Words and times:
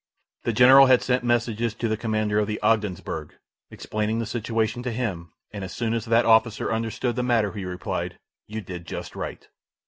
The 0.45 0.51
general 0.51 0.87
had 0.87 1.03
sent 1.03 1.23
messages 1.23 1.75
to 1.75 1.87
the 1.87 1.95
commander 1.95 2.39
of 2.39 2.47
the 2.47 2.59
Ogdensburgh, 2.63 3.35
explaining 3.69 4.17
the 4.17 4.25
situation 4.25 4.81
to 4.81 4.91
him, 4.91 5.31
and 5.51 5.63
as 5.63 5.73
soon 5.75 5.93
as 5.93 6.05
that 6.05 6.25
officer 6.25 6.73
understood 6.73 7.15
the 7.15 7.21
matter 7.21 7.51
he 7.51 7.65
replied, 7.65 8.17
"You 8.47 8.61
did 8.61 8.87
just 8.87 9.15
right." 9.15 9.47